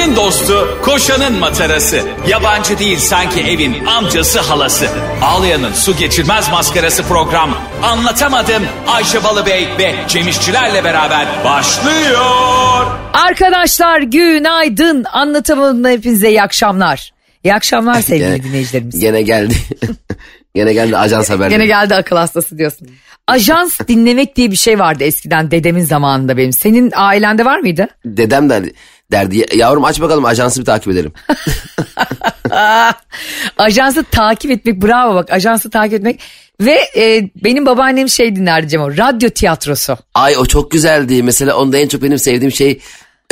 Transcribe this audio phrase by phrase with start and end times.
[0.00, 2.02] Ayşe'nin dostu, koşanın matarası.
[2.28, 4.86] Yabancı değil sanki evin amcası halası.
[5.22, 7.58] Ağlayan'ın su geçirmez maskarası program.
[7.82, 12.86] Anlatamadım Ayşe Balıbey ve Cemişçilerle beraber başlıyor.
[13.12, 15.04] Arkadaşlar günaydın.
[15.12, 17.12] Anlatamadım hepinize iyi akşamlar.
[17.44, 19.00] İyi akşamlar sevgili Gene- dinleyicilerimiz.
[19.00, 19.54] Gene geldi.
[20.54, 21.50] Gene geldi ajans haberleri.
[21.50, 22.88] Gene geldi akıl hastası diyorsun.
[23.26, 26.52] Ajans dinlemek diye bir şey vardı eskiden dedemin zamanında benim.
[26.52, 27.88] Senin ailende var mıydı?
[28.04, 28.72] Dedem derdi,
[29.12, 31.12] derdi yavrum aç bakalım ajansı bir takip edelim.
[33.58, 36.20] Ajansı takip etmek bravo bak ajansı takip etmek.
[36.60, 39.98] Ve e, benim babaannem şey dinlerdi Cem o radyo tiyatrosu.
[40.14, 41.22] Ay o çok güzeldi.
[41.22, 42.80] Mesela onda en çok benim sevdiğim şey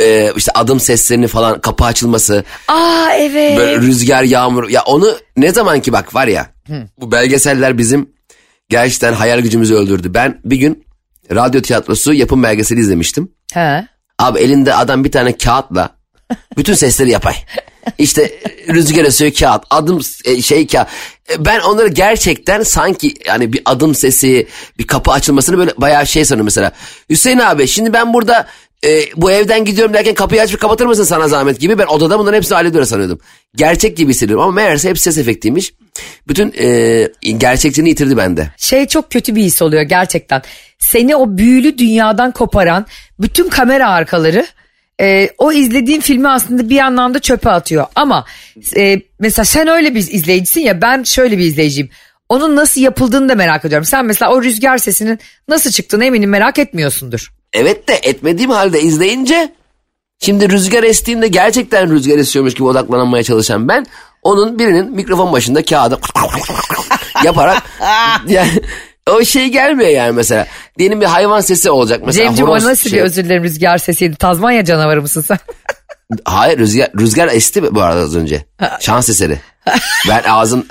[0.01, 2.43] e, işte adım seslerini falan kapı açılması.
[2.67, 3.57] Aa evet.
[3.57, 4.69] Böyle rüzgar yağmur.
[4.69, 6.49] Ya onu ne zaman ki bak var ya
[6.97, 8.09] bu belgeseller bizim
[8.69, 10.13] gerçekten hayal gücümüzü öldürdü.
[10.13, 10.85] Ben bir gün
[11.31, 13.31] radyo tiyatrosu yapım belgeseli izlemiştim.
[13.53, 13.87] He.
[14.19, 15.89] Abi elinde adam bir tane kağıtla
[16.57, 17.35] bütün sesleri yapay.
[17.97, 20.87] İşte rüzgar esiyor kağıt, adım e, şey kağıt.
[21.31, 24.47] E, Ben onları gerçekten sanki yani bir adım sesi,
[24.79, 26.71] bir kapı açılmasını böyle bayağı şey sanıyorum mesela.
[27.09, 28.47] Hüseyin abi şimdi ben burada
[28.85, 32.37] e, bu evden gidiyorum derken kapıyı açıp kapatır mısın sana zahmet gibi ben odada bunların
[32.37, 33.19] hepsini hallediyor sanıyordum.
[33.55, 35.73] Gerçek gibi hissediyorum ama meğerse hepsi ses efektiymiş.
[36.27, 38.51] Bütün e, gerçekçiliğini yitirdi bende.
[38.57, 40.41] Şey çok kötü bir his oluyor gerçekten.
[40.79, 42.85] Seni o büyülü dünyadan koparan
[43.19, 44.47] bütün kamera arkaları
[45.01, 47.85] e, o izlediğin filmi aslında bir anlamda çöpe atıyor.
[47.95, 48.25] Ama
[48.75, 51.89] e, mesela sen öyle bir izleyicisin ya ben şöyle bir izleyiciyim.
[52.29, 53.85] Onun nasıl yapıldığını da merak ediyorum.
[53.85, 57.38] Sen mesela o rüzgar sesinin nasıl çıktığını eminim merak etmiyorsundur.
[57.53, 59.53] Evet de etmediğim halde izleyince
[60.19, 63.85] şimdi rüzgar estiğinde gerçekten rüzgar esiyormuş gibi odaklanmaya çalışan ben
[64.23, 65.99] onun birinin mikrofon başında kağıdı
[67.23, 67.63] yaparak
[68.27, 68.61] yani
[69.09, 70.47] o şey gelmiyor yani mesela.
[70.77, 72.25] Diyelim bir hayvan sesi olacak mesela.
[72.25, 74.15] Cemciğim o nasıl şey- bir özür dilerim rüzgar sesiydi.
[74.15, 75.37] Tazmanya canavarı mısın sen?
[76.25, 78.45] Hayır rüzgar, rüzgar esti bu arada az önce.
[78.79, 79.39] Şans eseri.
[80.09, 80.65] Ben ağzım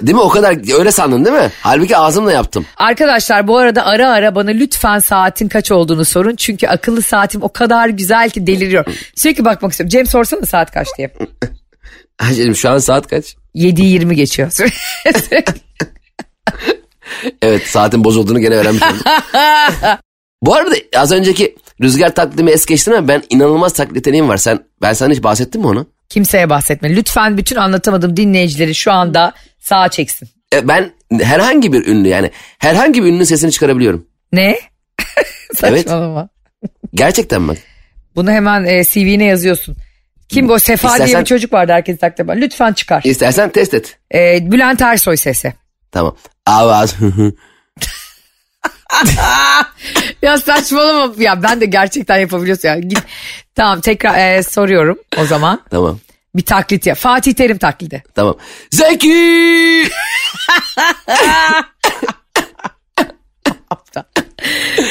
[0.00, 1.50] değil mi o kadar öyle sandın değil mi?
[1.62, 2.66] Halbuki ağzımla yaptım.
[2.76, 6.36] Arkadaşlar bu arada ara ara bana lütfen saatin kaç olduğunu sorun.
[6.36, 8.92] Çünkü akıllı saatim o kadar güzel ki deliriyorum.
[9.14, 9.90] Sürekli bakmak istiyorum.
[9.90, 11.14] Cem sorsana saat kaç diye.
[12.18, 13.36] Ayşe'cim şu an saat kaç?
[13.54, 14.52] 7.20 geçiyor.
[17.42, 18.98] Evet saatin bozulduğunu gene öğrenmiş oldum.
[20.42, 24.36] Bu arada az önceki rüzgar taklidimi es geçtim ama ben inanılmaz taklit yeteneğim var.
[24.36, 25.86] Sen, ben sana hiç bahsettim mi onu?
[26.08, 26.96] Kimseye bahsetme.
[26.96, 30.28] Lütfen bütün anlatamadığım dinleyicileri şu anda sağa çeksin.
[30.54, 34.06] E, ben herhangi bir ünlü yani herhangi bir ünlünün sesini çıkarabiliyorum.
[34.32, 34.58] Ne?
[35.54, 36.28] Saçmalama.
[36.94, 37.56] Gerçekten bak.
[38.16, 39.76] Bunu hemen e, CV'ne yazıyorsun.
[40.28, 40.60] Kim bu?
[40.60, 42.40] Sefa diye İstersen- bir çocuk vardı herkes eden.
[42.40, 43.02] Lütfen çıkar.
[43.04, 43.98] İstersen test et.
[44.14, 45.54] E, Bülent Ersoy sesi.
[45.92, 46.16] Tamam.
[46.46, 46.96] Avaz.
[50.22, 51.14] Ya saçmalama.
[51.18, 52.68] Ya ben de gerçekten yapabiliyorsun.
[52.68, 52.78] Ya.
[52.78, 53.02] Git.
[53.54, 55.60] Tamam tekrar e, soruyorum o zaman.
[55.70, 55.98] tamam.
[56.34, 56.94] Bir taklit ya.
[56.94, 58.02] Fatih Terim taklidi.
[58.14, 58.36] Tamam.
[58.70, 59.88] Zeki!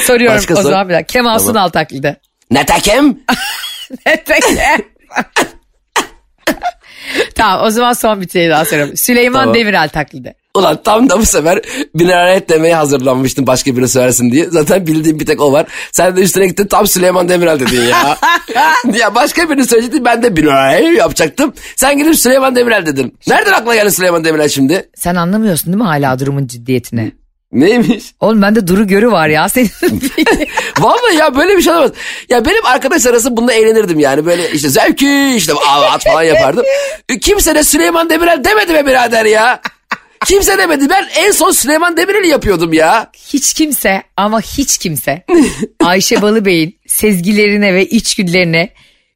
[0.05, 0.63] Soruyorum Başka o sor.
[0.63, 1.13] zaman bir dakika.
[1.13, 1.53] Kemal Tamam.
[1.53, 2.19] Sunal taklidi.
[2.51, 3.19] Netekem?
[4.05, 4.57] Peki.
[7.35, 8.97] tamam o zaman son bir şey daha soruyorum.
[8.97, 9.55] Süleyman Tamam.
[9.55, 10.35] Demirel taklidi.
[10.55, 11.61] Ulan tam da bu sefer
[11.95, 14.45] binaret demeye hazırlanmıştım başka biri söylesin diye.
[14.49, 15.65] Zaten bildiğim bir tek o var.
[15.91, 18.17] Sen de üstüne gittin tam Süleyman Demirel dedin ya.
[18.99, 21.53] ya başka birini söyleyecektin ben de binaret yapacaktım.
[21.75, 23.17] Sen gidip Süleyman Demirel dedin.
[23.27, 24.89] Nereden aklına geldi Süleyman Demirel şimdi?
[24.95, 27.11] Sen anlamıyorsun değil mi hala durumun ciddiyetini?
[27.51, 28.03] Neymiş?
[28.19, 29.69] Oğlum bende duru görü var ya senin.
[30.79, 31.91] Vallahi ya böyle bir şey olamaz.
[32.29, 34.25] Ya benim arkadaş arası bunda eğlenirdim yani.
[34.25, 35.53] Böyle işte zevki işte
[35.91, 36.65] at falan yapardım.
[37.21, 39.61] Kimse de Süleyman Demirel demedi be birader ya.
[40.25, 40.89] Kimse demedi.
[40.89, 43.09] Ben en son Süleyman Demirel'i yapıyordum ya.
[43.33, 45.23] hiç kimse ama hiç kimse
[45.79, 48.69] Ayşe Balıbey'in sezgilerine ve içgüdülerine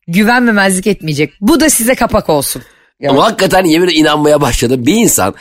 [0.08, 1.34] güvenmemezlik etmeyecek.
[1.42, 2.64] Bu da size kapak olsun.
[3.00, 3.12] Ya.
[3.12, 4.86] Ama hakikaten yemin inanmaya başladım.
[4.86, 5.36] Bir insan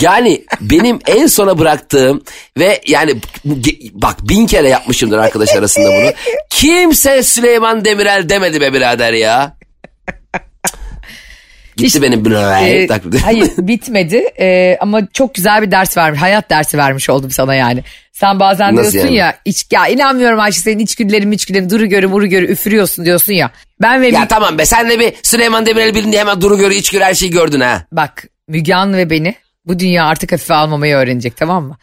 [0.00, 2.22] yani benim en sona bıraktığım
[2.58, 3.14] ve yani
[3.92, 6.12] bak bin kere yapmışımdır arkadaş arasında bunu.
[6.50, 9.56] Kimse Süleyman Demirel demedi be birader ya.
[11.76, 13.18] Gitti İşte, benim Ee, taklidi.
[13.18, 16.20] hayır bitmedi Ee, ama çok güzel bir ders vermiş.
[16.22, 17.84] Hayat dersi vermiş oldum sana yani.
[18.12, 19.16] Sen bazen Nasıl diyorsun yani?
[19.16, 23.50] ya iç, ya inanmıyorum Ayşe senin içgüdülerin içgüdülerin duru görü muru görü üfürüyorsun diyorsun ya.
[23.82, 26.74] Ben ve Ya tamam be sen de bir Süleyman Demirel bilin diye hemen duru görü
[26.74, 27.82] iç görü her şeyi gördün ha.
[27.92, 29.34] bak Müge Anlı ve beni
[29.66, 31.76] bu dünya artık hafife almamayı öğrenecek tamam mı?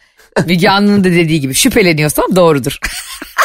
[0.46, 2.78] Müge Anlı'nın da dediği gibi şüpheleniyorsam doğrudur.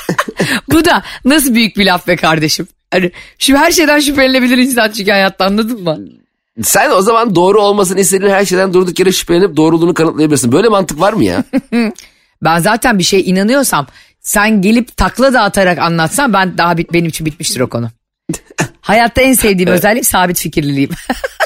[0.71, 2.67] bu da nasıl büyük bir laf be kardeşim.
[2.91, 5.99] Hani şu her şeyden şüphelenebilir insan çünkü hayatta anladın mı?
[6.63, 10.51] Sen o zaman doğru olmasını istediğin her şeyden durduk yere şüphelenip doğruluğunu kanıtlayabilirsin.
[10.51, 11.43] Böyle mantık var mı ya?
[12.43, 13.87] Ben zaten bir şeye inanıyorsam
[14.21, 17.89] sen gelip takla da atarak anlatsan ben daha bit, benim için bitmiştir o konu.
[18.81, 20.89] Hayatta en sevdiğim özelliğim sabit fikirliliğim.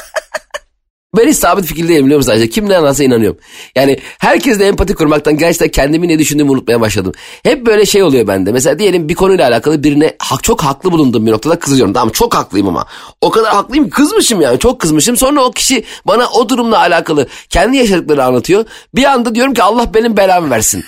[1.16, 2.46] Ben hiç sabit fikirli değilim biliyor musun?
[2.46, 3.38] Kim ne anlatsa inanıyorum.
[3.76, 7.12] Yani herkesle empati kurmaktan gerçekten kendimi ne düşündüğümü unutmaya başladım.
[7.42, 8.52] Hep böyle şey oluyor bende.
[8.52, 11.92] Mesela diyelim bir konuyla alakalı birine hak, çok haklı bulunduğum bir noktada kızıyorum.
[11.94, 12.86] Tamam çok haklıyım ama.
[13.20, 15.16] O kadar haklıyım kızmışım yani çok kızmışım.
[15.16, 18.64] Sonra o kişi bana o durumla alakalı kendi yaşadıklarını anlatıyor.
[18.94, 20.84] Bir anda diyorum ki Allah benim belamı versin.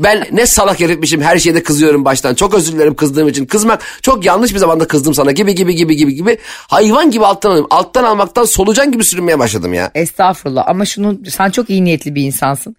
[0.00, 2.34] Ben ne salak herifmişim her şeyde kızıyorum baştan.
[2.34, 3.46] Çok özür dilerim kızdığım için.
[3.46, 6.38] Kızmak çok yanlış bir zamanda kızdım sana gibi gibi gibi gibi gibi.
[6.68, 7.68] Hayvan gibi alttan alıyorum.
[7.70, 9.90] Alttan almaktan solucan gibi sürünmeye başladım ya.
[9.94, 12.76] Estağfurullah ama şunu sen çok iyi niyetli bir insansın.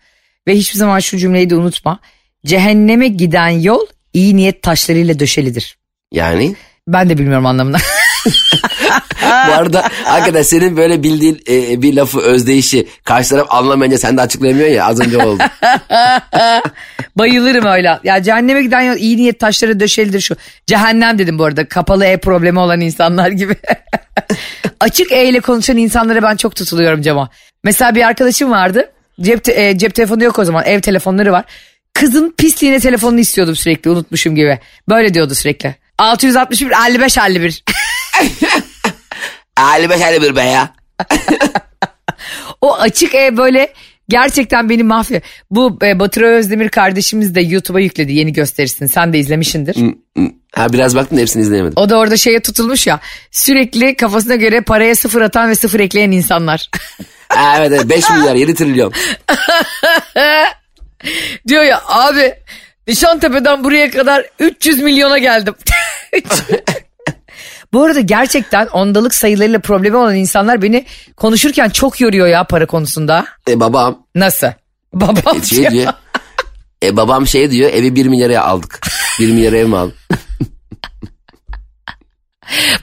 [0.47, 1.99] Ve hiçbir zaman şu cümleyi de unutma.
[2.45, 5.77] Cehenneme giden yol iyi niyet taşlarıyla döşelidir.
[6.11, 6.55] Yani
[6.87, 7.77] Ben de bilmiyorum anlamını.
[9.47, 14.21] bu arada hakikaten senin böyle bildiğin e, bir lafı özdeyişi karşı taraf anlamayınca sen de
[14.21, 15.43] açıklayamıyorsun ya az önce oldu.
[17.15, 17.99] Bayılırım öyle.
[18.03, 20.35] Ya cehenneme giden yol iyi niyet taşları döşelidir şu.
[20.67, 21.67] Cehennem dedim bu arada.
[21.67, 23.55] Kapalı E problemi olan insanlar gibi.
[24.79, 27.29] Açık E ile konuşan insanlara ben çok tutuluyorum Cema.
[27.63, 28.91] Mesela bir arkadaşım vardı.
[29.21, 30.63] Cep, te- e, cep telefonu yok o zaman.
[30.65, 31.45] Ev telefonları var.
[31.93, 33.89] Kızın pisliğine telefonunu istiyordum sürekli.
[33.89, 34.59] Unutmuşum gibi.
[34.89, 35.75] Böyle diyordu sürekli.
[35.97, 37.63] 661 55 51.
[39.57, 40.73] Ali beş Ali bir be ya.
[42.61, 43.73] O açık E böyle
[44.09, 45.21] gerçekten beni mahvediyor.
[45.51, 48.87] Bu e, Batıra Özdemir kardeşimiz de YouTube'a yükledi yeni gösterisini.
[48.89, 49.75] Sen de izlemişsindir.
[50.55, 51.73] Ha biraz baktım da hepsini izleyemedim.
[51.75, 52.99] O da orada şeye tutulmuş ya.
[53.31, 56.69] Sürekli kafasına göre paraya sıfır atan ve sıfır ekleyen insanlar.
[57.33, 58.93] Ha, evet evet 5 milyar 7 trilyon.
[61.47, 62.33] Diyor ya abi
[62.87, 65.55] Nişantepe'den buraya kadar 300 milyona geldim.
[67.73, 70.85] Bu arada gerçekten ondalık sayılarıyla problemi olan insanlar beni
[71.17, 73.25] konuşurken çok yoruyor ya para konusunda.
[73.49, 74.47] E babam Nasıl?
[74.93, 75.71] Babam şey diyor.
[75.71, 75.93] diyor.
[76.83, 78.79] E babam şey diyor evi 1 milyara aldık.
[79.19, 79.93] 1 milyara ev mi aldın?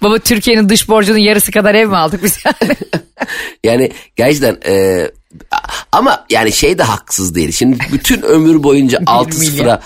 [0.03, 2.39] Baba Türkiye'nin dış borcunun yarısı kadar ev mi aldık biz?
[3.65, 5.05] Yani gerçekten e,
[5.93, 7.53] ama yani şey de haksız değil.
[7.53, 9.51] Şimdi bütün ömür boyunca 6 milyon.
[9.53, 9.81] sıfıra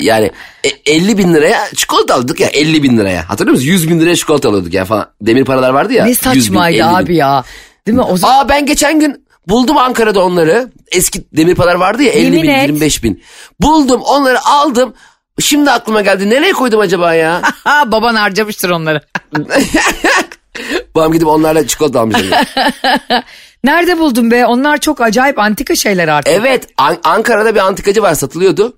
[0.00, 0.30] yani
[0.64, 3.28] e, 50 bin liraya çikolata aldık ya 50 bin liraya.
[3.28, 3.66] Hatırlıyor musun?
[3.68, 5.10] 100 bin liraya çikolata alıyorduk yani falan.
[5.22, 6.04] Demir paralar vardı ya.
[6.04, 6.82] ne 100 bin, 50 saçmaydı bin.
[6.82, 7.44] abi ya.
[7.86, 8.02] Değil mi?
[8.02, 10.70] O zaman Aa ben geçen gün buldum Ankara'da onları.
[10.92, 12.62] Eski demir paralar vardı ya 50 Yemin bin et.
[12.62, 13.22] 25 bin.
[13.60, 14.94] Buldum onları aldım.
[15.40, 16.30] Şimdi aklıma geldi.
[16.30, 17.42] Nereye koydum acaba ya?
[17.86, 19.00] Baban harcamıştır onları.
[20.94, 22.16] Babam gidip onlarla çikolata almış.
[23.64, 24.46] Nerede buldun be?
[24.46, 26.34] Onlar çok acayip antika şeyler artık.
[26.34, 28.76] Evet An- Ankara'da bir antikacı var satılıyordu.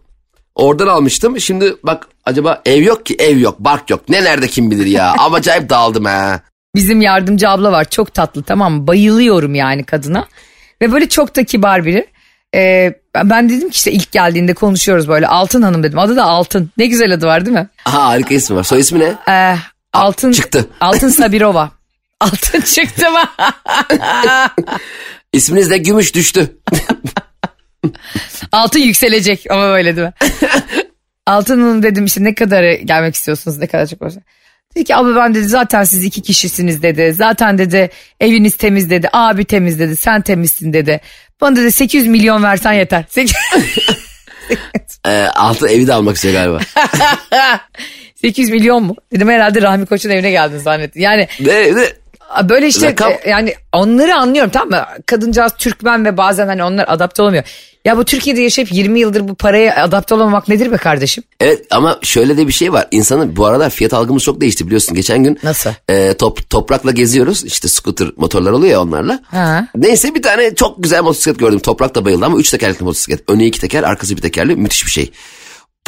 [0.58, 1.40] Oradan almıştım.
[1.40, 4.08] Şimdi bak acaba ev yok ki ev yok bark yok.
[4.08, 5.14] Ne nerede kim bilir ya.
[5.18, 6.40] Ama acayip dağıldım ha.
[6.74, 8.86] Bizim yardımcı abla var çok tatlı tamam mı?
[8.86, 10.26] Bayılıyorum yani kadına.
[10.82, 12.06] Ve böyle çok da kibar biri.
[12.54, 12.94] Ee,
[13.24, 15.98] ben dedim ki işte ilk geldiğinde konuşuyoruz böyle Altın Hanım dedim.
[15.98, 16.70] Adı da Altın.
[16.76, 17.68] Ne güzel adı var değil mi?
[17.84, 18.64] Aha harika ismi var.
[18.64, 19.14] Soy ismi ne?
[19.34, 19.56] Ee,
[19.92, 20.66] Altın çıktı.
[20.80, 21.70] Altın Sabirova.
[22.20, 23.20] Altın çıktı mı?
[25.32, 26.56] İsminiz de gümüş düştü.
[28.52, 30.12] Altın yükselecek ama böyle değil mi?
[31.26, 34.20] Altın Hanım dedim işte ne kadar gelmek istiyorsunuz ne kadar çok olsa.
[34.76, 37.12] Dedi ki abi ben dedi zaten siz iki kişisiniz dedi.
[37.16, 37.90] Zaten dedi
[38.20, 39.08] eviniz temiz dedi.
[39.12, 39.96] Abi temiz dedi.
[39.96, 41.00] Sen temizsin dedi.
[41.40, 43.04] Bana dedi 800 milyon versen yeter.
[43.08, 43.34] 800
[45.06, 46.58] Ee, altı evi de almak istiyor galiba.
[48.14, 48.96] 800 milyon mu?
[49.12, 51.02] Dedim herhalde Rahmi Koç'un evine geldin zannettim.
[51.02, 51.84] Yani ne, ne?
[52.48, 54.84] Böyle işte Rakam- e, yani onları anlıyorum tamam mı?
[55.06, 57.44] Kadıncağız Türkmen ve bazen hani onlar adapte olamıyor.
[57.84, 61.24] Ya bu Türkiye'de yaşayıp 20 yıldır bu paraya adapte olamamak nedir be kardeşim?
[61.40, 62.86] Evet ama şöyle de bir şey var.
[62.90, 64.94] İnsanın bu aralar fiyat algımız çok değişti biliyorsun.
[64.94, 65.70] Geçen gün Nasıl?
[65.88, 67.44] e, top, toprakla geziyoruz.
[67.44, 69.20] İşte scooter motorlar oluyor ya onlarla.
[69.24, 69.66] Ha.
[69.76, 71.58] Neyse bir tane çok güzel motosiklet gördüm.
[71.58, 73.30] Toprak da bayıldı ama üç tekerlekli motosiklet.
[73.30, 75.10] Önü iki teker arkası bir tekerli müthiş bir şey.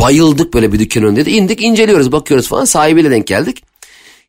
[0.00, 3.62] Bayıldık böyle bir dükkan önünde de indik inceliyoruz bakıyoruz falan sahibiyle denk geldik.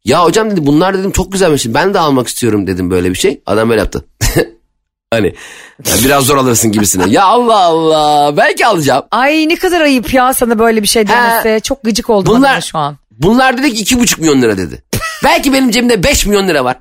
[0.05, 3.41] Ya hocam dedi bunlar dedim çok güzelmiş ben de almak istiyorum dedim böyle bir şey.
[3.45, 4.05] Adam böyle yaptı.
[5.13, 5.27] hani
[5.85, 7.09] "Ya biraz zor alırsın gibisine.
[7.09, 9.03] Ya Allah Allah belki alacağım.
[9.11, 11.61] Ay ne kadar ayıp ya sana böyle bir şey demesi.
[11.63, 12.97] Çok gıcık oldum Bunlar- şu an.
[13.11, 14.83] Bunlar dedi ki iki buçuk milyon lira dedi.
[15.23, 16.77] belki benim cebimde beş milyon lira var.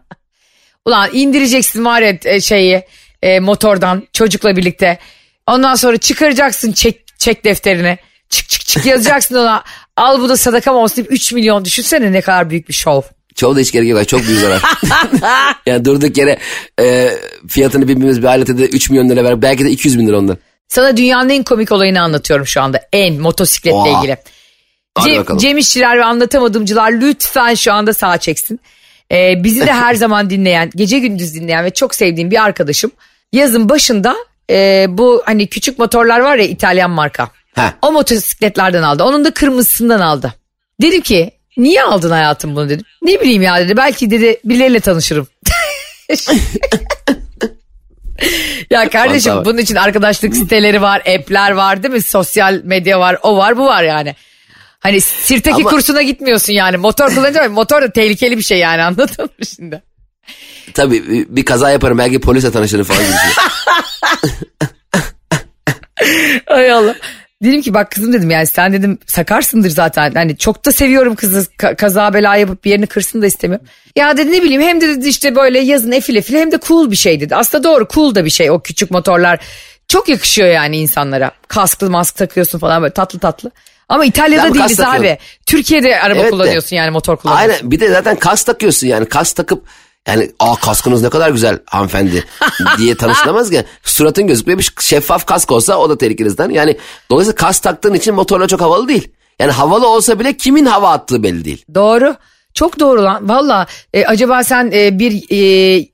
[0.87, 2.83] Ulan indireceksin var ya e, şeyi
[3.23, 4.99] e, motordan çocukla birlikte.
[5.47, 7.99] Ondan sonra çıkaracaksın çek, çek defterini.
[8.29, 9.65] Çık çık çık yazacaksın ona.
[10.01, 13.03] Al bu da sadakam olsun deyip 3 milyon düşünsene ne kadar büyük bir şov.
[13.35, 14.09] Çoğu da hiç gerek yok.
[14.09, 14.63] Çok büyük zarar.
[15.67, 16.39] yani durduk yere
[16.81, 17.11] e,
[17.49, 19.43] fiyatını birbirimiz bir alete de 3 milyon lira ver.
[19.43, 20.39] Belki de 200 bin lira ondan.
[20.69, 22.81] Sana dünyanın en komik olayını anlatıyorum şu anda.
[22.93, 23.99] En motosikletle Oha.
[23.99, 24.17] ilgili.
[24.95, 25.39] Hadi Cem, bakalım.
[25.39, 28.61] Cem İşçiler ve anlatamadımcılar lütfen şu anda sağ çeksin.
[29.13, 32.91] Ee, bizi de her zaman dinleyen, gece gündüz dinleyen ve çok sevdiğim bir arkadaşım
[33.33, 34.17] yazın başında
[34.51, 37.31] e, bu hani küçük motorlar var ya İtalyan marka.
[37.61, 37.75] Ha.
[37.83, 39.05] O motosikletlerden aldı.
[39.05, 40.35] Onun da kırmızısından aldı.
[40.83, 42.85] Dedim ki Niye aldın hayatım bunu dedim.
[43.03, 43.77] Ne bileyim ya dedi.
[43.77, 45.29] Belki dedi birileriyle tanışırım.
[48.71, 49.45] ya kardeşim Vallahi.
[49.45, 52.03] bunun için arkadaşlık siteleri var, app'ler var değil mi?
[52.03, 54.15] Sosyal medya var, o var, bu var yani.
[54.81, 56.77] Hani sirteki Ama- kursuna gitmiyorsun yani.
[56.77, 59.83] Motor kullanınca motor da tehlikeli bir şey yani anladın mı şimdi?
[60.75, 63.13] Tabii bir- kaza yaparım belki polisle tanışırım falan gibi.
[66.47, 66.95] Ay Allah.
[67.43, 70.13] Dedim ki bak kızım dedim yani sen dedim sakarsındır zaten.
[70.15, 73.67] Hani çok da seviyorum kızı Ka- kaza bela yapıp bir yerini kırsın da istemiyorum.
[73.97, 76.91] Ya dedi ne bileyim hem de dedi işte böyle yazın efil efil hem de cool
[76.91, 77.37] bir şey dedi.
[77.37, 79.41] Aslında doğru cool da bir şey o küçük motorlar.
[79.89, 81.31] Çok yakışıyor yani insanlara.
[81.49, 83.51] Kasklı mask takıyorsun falan böyle tatlı tatlı.
[83.89, 85.19] Ama İtalya'da bu değiliz abi.
[85.47, 86.31] Türkiye'de araba Evet de.
[86.31, 87.53] kullanıyorsun yani motor kullanıyorsun.
[87.53, 89.65] Aynen bir de zaten kas takıyorsun yani kas takıp
[90.09, 92.25] yani aa kaskınız ne kadar güzel hanımefendi
[92.79, 93.65] diye tanışılamaz ki.
[93.83, 96.51] Suratın gözükmüyor bir şeffaf kask olsa o da tehlikelizden.
[96.51, 96.77] Yani
[97.11, 99.09] dolayısıyla kas taktığın için motorla çok havalı değil.
[99.39, 101.65] Yani havalı olsa bile kimin hava attığı belli değil.
[101.75, 102.17] Doğru.
[102.55, 103.29] Çok doğru lan.
[103.29, 105.37] Valla e, acaba sen e, bir e,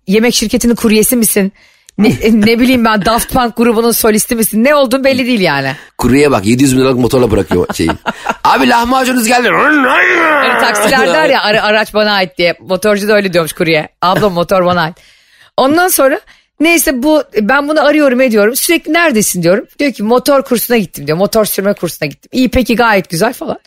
[0.06, 1.52] yemek şirketinin kuryesi misin?
[1.99, 4.65] Ne, e, ne bileyim ben Daft Punk grubunun solisti misin?
[4.65, 5.73] Ne olduğun belli değil yani.
[5.99, 7.91] Kuruya bak 700 bin liralık motorla bırakıyor şeyi.
[8.45, 9.49] Abi lahmacunuz geldi.
[9.49, 12.55] Hani taksiler der ya ara- araç bana ait diye.
[12.61, 13.88] Motorcu da öyle diyormuş kurye.
[14.03, 14.97] Abla motor bana ait.
[15.57, 16.21] Ondan sonra
[16.61, 18.57] neyse bu ben bunu arıyorum ediyorum.
[18.57, 19.65] Sürekli neredesin diyorum.
[19.79, 21.19] Diyor ki motor kursuna gittim diyor.
[21.19, 22.31] Motor sürme kursuna gittim.
[22.33, 23.59] İyi peki gayet güzel falan.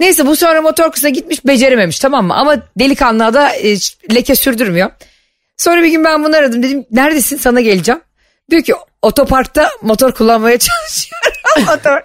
[0.00, 2.34] Neyse bu sonra motor kursuna gitmiş becerememiş tamam mı?
[2.34, 3.74] Ama delikanlığa da e,
[4.14, 4.90] leke sürdürmüyor.
[5.56, 8.00] Sonra bir gün ben bunu aradım dedim neredesin sana geleceğim.
[8.50, 11.64] Diyor ki otoparkta motor kullanmaya çalışıyorum.
[11.76, 12.00] motor.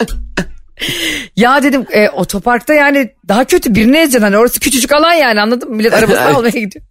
[1.36, 4.24] Ya dedim e, otoparkta yani daha kötü birine ezeceksin.
[4.24, 5.76] Hani orası küçücük alan yani anladın mı?
[5.76, 6.86] Millet arabasını almaya gidiyor.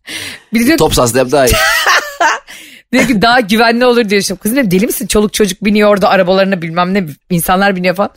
[0.55, 1.53] Bir de diyor, Top yap daha iyi.
[2.93, 4.23] diyor ki daha güvenli olur diyor.
[4.23, 5.07] Şimdi, Kızım dedim, deli misin?
[5.07, 8.11] Çoluk çocuk biniyor orada arabalarına bilmem ne insanlar biniyor falan.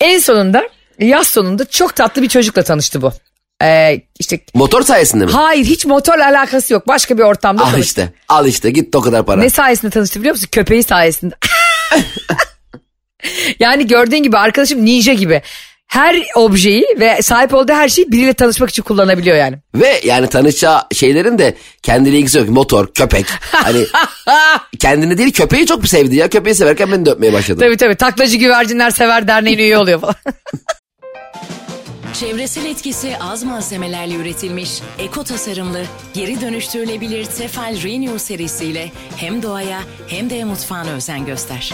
[0.00, 0.68] En sonunda
[0.98, 3.12] yaz sonunda çok tatlı bir çocukla tanıştı bu.
[3.62, 5.32] Ee, işte Motor sayesinde mi?
[5.32, 6.88] hayır hiç motorla alakası yok.
[6.88, 8.00] Başka bir ortamda Al tanıştı.
[8.00, 8.12] işte.
[8.28, 9.40] Al işte git o kadar para.
[9.40, 10.48] Ne sayesinde tanıştı biliyor musun?
[10.52, 11.34] Köpeği sayesinde.
[13.58, 15.42] yani gördüğün gibi arkadaşım ninja gibi.
[15.86, 19.56] Her objeyi ve sahip olduğu her şeyi biriyle tanışmak için kullanabiliyor yani.
[19.74, 22.48] Ve yani tanışacağı şeylerin de kendiyle ilgisi yok.
[22.48, 23.26] Motor, köpek.
[23.52, 23.86] Hani
[24.78, 26.28] kendini değil köpeği çok sevdi ya.
[26.28, 27.60] Köpeği severken beni de öpmeye başladı.
[27.60, 30.14] Tabii tabii taklacı güvercinler sever derneğine üye oluyor falan.
[32.20, 35.84] Çevresel etkisi az malzemelerle üretilmiş, eko tasarımlı,
[36.14, 41.72] geri dönüştürülebilir Tefal Renew serisiyle hem doğaya hem de mutfağına özen göster.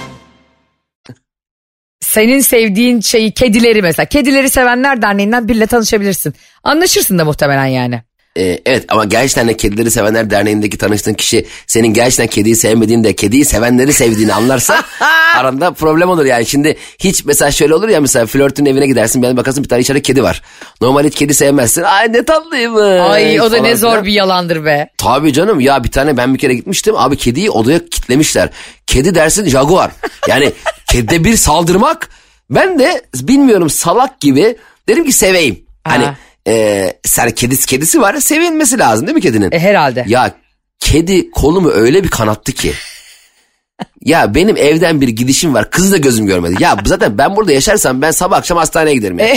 [2.01, 4.07] Senin sevdiğin şeyi kedileri mesela.
[4.07, 6.35] Kedileri sevenler derneğinden biriyle tanışabilirsin.
[6.63, 8.03] Anlaşırsın da muhtemelen yani.
[8.39, 13.13] Ee, evet ama gerçekten de Kedileri Sevenler Derneği'ndeki tanıştığın kişi senin gerçekten kediyi sevmediğini de
[13.17, 14.85] kediyi sevenleri sevdiğini anlarsa
[15.37, 16.47] aranda problem olur yani.
[16.47, 20.03] Şimdi hiç mesela şöyle olur ya mesela flörtün evine gidersin bir bakarsın bir tane içeride
[20.03, 20.43] kedi var.
[20.81, 21.83] Normal hiç kedi sevmezsin.
[21.83, 22.83] Ay ne tatlıymış.
[22.83, 24.05] Ay o da falan ne zor filan.
[24.05, 24.89] bir yalandır be.
[24.99, 28.49] Tabii canım ya bir tane ben bir kere gitmiştim abi kediyi odaya kitlemişler.
[28.87, 29.91] Kedi dersin jaguar.
[30.29, 30.53] Yani
[30.91, 32.09] kedide bir saldırmak
[32.51, 34.57] ben de bilmiyorum salak gibi
[34.89, 35.65] dedim ki seveyim.
[35.85, 36.15] Hani Ha.
[36.49, 39.53] E, sen kedisi kedisi var sevilmesi lazım değil mi kedinin?
[39.53, 40.05] E, herhalde.
[40.09, 40.35] Ya
[40.81, 42.73] kedi kolumu öyle bir kanattı ki.
[44.01, 45.71] Ya benim evden bir gidişim var.
[45.71, 46.63] Kızı da gözüm görmedi.
[46.63, 49.19] Ya zaten ben burada yaşarsam ben sabah akşam hastaneye giderim.
[49.19, 49.37] Ya.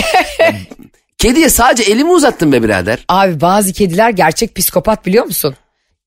[1.18, 2.98] Kediye sadece elimi uzattım be birader.
[3.08, 5.54] Abi bazı kediler gerçek psikopat biliyor musun?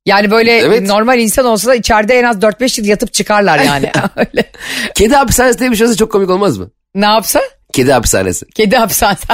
[0.05, 0.81] Yani böyle Evet.
[0.88, 3.91] normal insan olsa da içeride en az 4-5 yıl yatıp çıkarlar yani.
[4.15, 4.51] Öyle.
[4.96, 6.70] Kedi hapishanesi diye bir şey olsa çok komik olmaz mı?
[6.96, 7.41] Ne yapsa?
[7.74, 8.46] Kedi hapishanesi.
[8.50, 9.28] Kedi hapishanesi.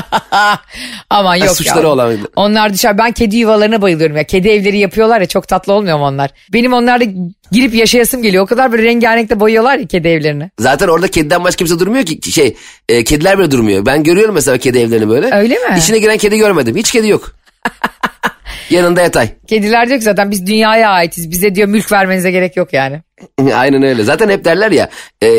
[1.10, 1.88] Aman yok suçları ya.
[1.92, 4.24] olan- Onlar dışarı ben kedi yuvalarına bayılıyorum ya.
[4.24, 6.30] Kedi evleri yapıyorlar ya çok tatlı olmuyor mu onlar?
[6.54, 7.04] Benim onlarda
[7.52, 8.44] girip yaşayasım geliyor.
[8.44, 10.52] O kadar böyle rengarenkle boyuyorlar ya kedi evlerini.
[10.60, 12.32] Zaten orada kediden başka kimse durmuyor ki.
[12.32, 12.56] Şey
[12.90, 13.86] e, kediler bile durmuyor.
[13.86, 15.36] Ben görüyorum mesela kedi evlerini böyle.
[15.36, 15.78] Öyle mi?
[15.78, 16.76] İçine giren kedi görmedim.
[16.76, 17.36] Hiç kedi yok.
[18.70, 19.30] Yanında yatay.
[19.48, 21.32] Kediler diyor ki zaten biz dünyaya aitiz.
[21.32, 23.02] Bize diyor mülk vermenize gerek yok yani.
[23.56, 24.04] Aynen öyle.
[24.04, 24.90] Zaten hep derler ya
[25.24, 25.30] e,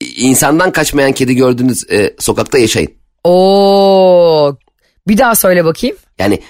[0.00, 2.90] insandan kaçmayan kedi gördüğünüz e, sokakta yaşayın.
[3.24, 4.56] Oo.
[5.08, 5.96] Bir daha söyle bakayım.
[6.18, 6.40] Yani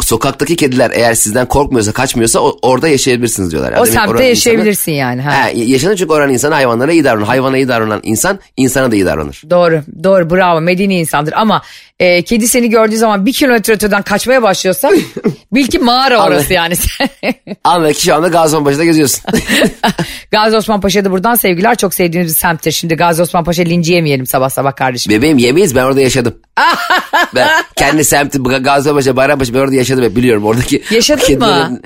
[0.00, 3.72] sokaktaki kediler eğer sizden korkmuyorsa kaçmıyorsa o- orada yaşayabilirsiniz diyorlar.
[3.72, 5.22] O Yani demek semtte yaşayabilirsin yani.
[5.22, 5.30] Ha.
[5.30, 7.26] Insanı, ha, yaşanır çünkü oranın insanı hayvanlara iyi davranır.
[7.26, 9.42] Hayvana iyi davranan insan insana da iyi davranır.
[9.50, 11.62] Doğru doğru bravo medeni insandır ama
[12.00, 14.90] e, kedi seni gördüğü zaman bir kilometre öteden kaçmaya başlıyorsa
[15.52, 16.74] bil ki mağara orası yani.
[17.64, 19.20] Anla ki şu anda Gaziantep'te geziyorsun.
[20.30, 22.72] Gazi Osman Paşa'da buradan sevgiler çok sevdiğimiz bir semttir.
[22.72, 25.12] Şimdi Gazi Osman Paşa linci yemeyelim sabah sabah kardeşim.
[25.12, 26.34] Bebeğim yemeyiz ben orada yaşadım.
[27.34, 30.44] ben kendi semti Gazipaşa, Bayrampaşa ben orada yaşadım hep biliyorum.
[30.44, 31.80] Oradaki Yaşadın mı?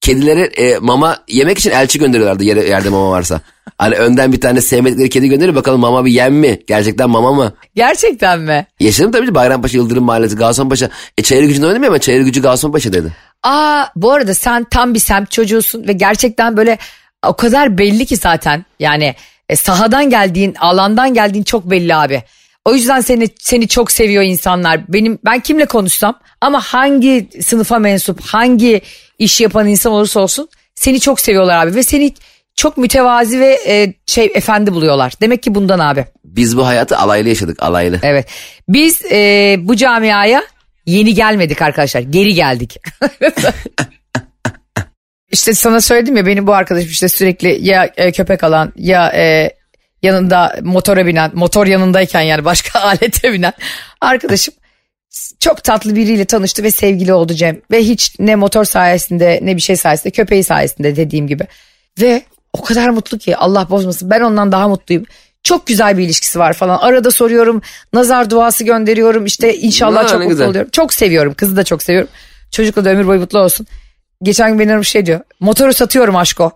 [0.00, 3.40] kedileri e, mama yemek için elçi gönderiyorlardı yere, yerde mama varsa.
[3.78, 6.60] Hani önden bir tane sevmedikleri kedi gönderiyor bakalım mama bir yem mi?
[6.66, 7.52] Gerçekten mama mı?
[7.74, 8.66] Gerçekten mi?
[8.80, 10.90] Yaşadım tabii Bayrampaşa Yıldırım Mahallesi Gazipaşa.
[11.18, 13.12] E çayır gücünde oynadım ben çayır gücü Gazipaşa dedi.
[13.42, 16.78] Aa bu arada sen tam bir semt çocuğusun ve gerçekten böyle
[17.26, 19.14] o kadar belli ki zaten yani
[19.48, 22.22] e, sahadan geldiğin alandan geldiğin çok belli abi.
[22.64, 24.80] O yüzden seni seni çok seviyor insanlar.
[24.88, 28.80] Benim ben kimle konuşsam ama hangi sınıfa mensup, hangi
[29.18, 32.14] iş yapan insan olursa olsun seni çok seviyorlar abi ve seni
[32.56, 35.12] çok mütevazi ve e, şey efendi buluyorlar.
[35.20, 36.06] Demek ki bundan abi.
[36.24, 37.98] Biz bu hayatı alaylı yaşadık alaylı.
[38.02, 38.26] Evet.
[38.68, 40.42] Biz e, bu camiaya
[40.86, 42.00] yeni gelmedik arkadaşlar.
[42.00, 42.76] Geri geldik.
[45.32, 49.50] işte sana söyledim ya benim bu arkadaşım işte sürekli ya e, köpek alan ya e,
[50.04, 53.52] yanında motora binen, motor yanındayken yani başka alete binen
[54.00, 54.54] arkadaşım
[55.40, 57.60] çok tatlı biriyle tanıştı ve sevgili oldu Cem.
[57.70, 61.46] Ve hiç ne motor sayesinde ne bir şey sayesinde köpeği sayesinde dediğim gibi.
[62.00, 65.04] Ve o kadar mutlu ki Allah bozmasın ben ondan daha mutluyum.
[65.42, 66.78] Çok güzel bir ilişkisi var falan.
[66.78, 69.26] Arada soruyorum, nazar duası gönderiyorum.
[69.26, 70.48] İşte inşallah Aa, çok mutlu güzel.
[70.48, 70.70] oluyorum.
[70.70, 71.34] Çok seviyorum.
[71.34, 72.10] Kızı da çok seviyorum.
[72.50, 73.66] Çocukla da ömür boyu mutlu olsun.
[74.22, 75.20] Geçen gün beni aramış şey diyor.
[75.40, 76.52] Motoru satıyorum aşko.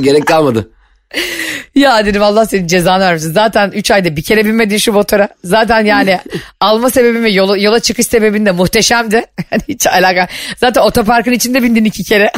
[0.00, 0.70] Gerek kalmadı.
[1.76, 3.32] ya dedim Allah senin cezanı vermesin.
[3.32, 5.28] Zaten 3 ayda bir kere binmedin şu motora.
[5.44, 6.20] Zaten yani
[6.60, 9.24] alma sebebim ve yola, yola çıkış sebebin de muhteşemdi.
[9.50, 10.28] Yani hiç alaka.
[10.56, 12.32] Zaten otoparkın içinde bindin iki kere.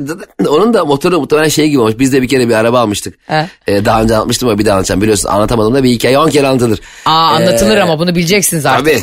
[0.48, 1.94] Onun da motoru muhtemelen şey gibi olmuş.
[1.98, 3.18] Biz de bir kere bir araba almıştık.
[3.26, 3.46] He.
[3.66, 5.00] Ee, daha önce anlatmıştım ama bir daha anlatacağım.
[5.00, 6.80] Biliyorsun anlatamadım da bir hikaye 10 kere anlatılır.
[7.06, 8.86] Aa anlatılır Ee, ama bunu bileceksiniz artık.
[8.86, 9.02] Tabii.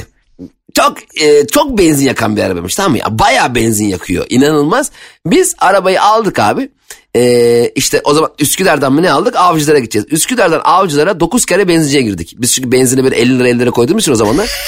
[0.74, 2.98] Çok e, çok benzin yakan bir arabaymış tamam mı?
[2.98, 4.26] Ya, bayağı benzin yakıyor.
[4.30, 4.92] İnanılmaz.
[5.26, 6.70] Biz arabayı aldık abi.
[7.16, 9.36] E, işte o zaman Üsküdar'dan mı ne aldık?
[9.36, 10.08] Avcılara gideceğiz.
[10.12, 12.36] Üsküdar'dan Avcılara 9 kere benzinciye girdik.
[12.38, 14.50] Biz çünkü benzini böyle 50 lira 50 lira koyduğumuz için o zamanlar.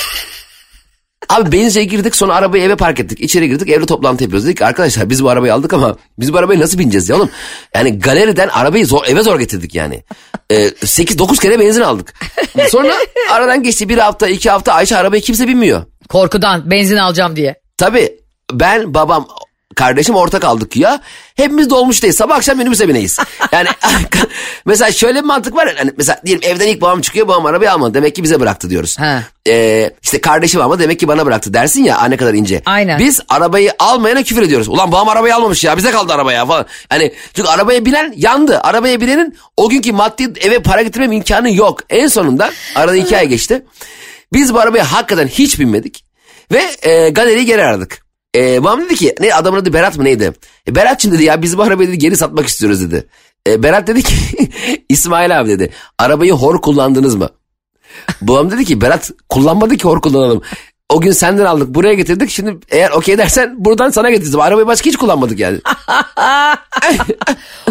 [1.30, 3.20] Abi benzinciye girdik sonra arabayı eve park ettik.
[3.20, 4.46] İçeri girdik evde toplantı yapıyoruz.
[4.46, 7.30] Dedik arkadaşlar biz bu arabayı aldık ama biz bu arabayı nasıl bineceğiz ya oğlum?
[7.76, 10.04] Yani galeriden arabayı zor, eve zor getirdik yani.
[10.52, 12.14] Ee, 8-9 kere benzin aldık.
[12.70, 12.94] Sonra
[13.32, 15.84] aradan geçti bir hafta iki hafta Ayşe arabayı kimse binmiyor.
[16.10, 17.56] Korkudan benzin alacağım diye.
[17.78, 18.18] Tabii
[18.52, 19.28] ben babam
[19.76, 21.02] kardeşim ortak aldık ya.
[21.36, 22.16] Hepimiz dolmuştayız.
[22.16, 23.20] Sabah akşam minibüse bineyiz.
[23.52, 23.68] Yani
[24.66, 25.74] mesela şöyle bir mantık var.
[25.78, 27.28] Hani mesela diyelim evden ilk babam çıkıyor.
[27.28, 27.94] Babam arabayı almadı.
[27.94, 29.00] Demek ki bize bıraktı diyoruz.
[29.00, 29.24] Ha.
[29.48, 30.84] Ee, işte kardeşim almadı.
[30.84, 32.62] Demek ki bana bıraktı dersin ya ne kadar ince.
[32.66, 33.00] Aynen.
[33.00, 34.68] Biz arabayı almayana küfür ediyoruz.
[34.68, 35.78] Ulan babam arabayı almamış ya.
[35.78, 36.66] Bize kaldı arabaya falan.
[36.92, 38.60] Yani çünkü arabaya binen yandı.
[38.60, 41.80] Arabaya binenin o günkü maddi eve para getirmem imkanı yok.
[41.90, 43.66] En sonunda arada iki ay geçti.
[44.34, 46.06] Biz bu arabaya hakikaten hiç binmedik.
[46.52, 48.06] Ve e, galeriyi geri aradık.
[48.36, 50.34] E, babam dedi ki ne adamın adı Berat mı neydi?
[50.68, 53.08] E, Berat'cığım dedi ya biz bu arabayı dedi, geri satmak istiyoruz dedi.
[53.48, 54.16] E, Berat dedi ki
[54.90, 57.30] İsmail abi dedi arabayı hor kullandınız mı?
[58.22, 60.42] Babam dedi ki Berat kullanmadı ki hor kullanalım.
[60.90, 64.40] O gün senden aldık buraya getirdik şimdi eğer okey dersen buradan sana getirdim.
[64.40, 65.60] Arabayı başka hiç kullanmadık yani.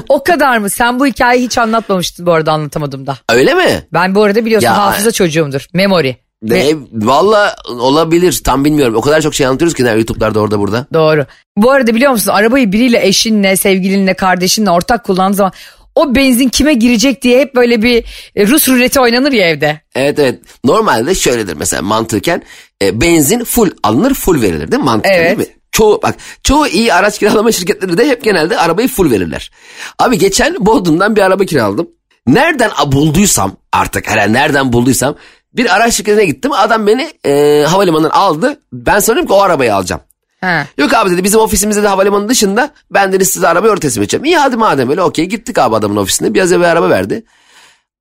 [0.08, 0.70] O kadar mı?
[0.70, 3.18] Sen bu hikayeyi hiç anlatmamıştın bu arada anlatamadım da.
[3.28, 3.86] Öyle mi?
[3.92, 5.66] Ben bu arada biliyorsun Ya- hafıza çocuğumdur.
[5.72, 6.14] Memory.
[6.42, 8.94] Ve- Ne, valla olabilir tam bilmiyorum.
[8.94, 10.86] O kadar çok şey anlatıyoruz ki YouTube'larda orada burada.
[10.92, 11.26] Doğru.
[11.56, 15.52] Bu arada biliyor musun arabayı biriyle eşinle, sevgilinle, kardeşinle ortak kullandığı zaman
[15.94, 18.04] o benzin kime girecek diye hep böyle bir
[18.36, 19.80] e, Rus ruleti oynanır ya evde.
[19.94, 20.40] Evet evet.
[20.64, 22.42] Normalde şöyledir mesela mantıken
[22.82, 24.86] e, benzin full alınır full verilir değil mi?
[24.86, 25.38] Mantıken Evet.
[25.38, 25.54] değil mi?
[25.72, 29.50] Çoğu bak çoğu iyi araç kiralama şirketleri de hep genelde arabayı full verirler.
[29.98, 31.88] Abi geçen Bodrum'dan bir araba kiraladım.
[32.26, 35.14] Nereden bulduysam artık herhalde nereden bulduysam
[35.54, 36.52] bir araç şirketine gittim.
[36.52, 38.60] Adam beni e, havalimanından aldı.
[38.72, 40.02] Ben sanıyorum ki o arabayı alacağım.
[40.40, 40.66] Ha.
[40.78, 44.24] Yok abi dedi bizim ofisimizde de havalimanı dışında ben dedi size arabayı oraya teslim edeceğim.
[44.24, 47.24] İyi hadi madem öyle okey gittik abi adamın ofisine biraz evvel araba verdi.